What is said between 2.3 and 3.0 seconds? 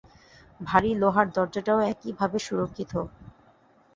সুরক্ষিত।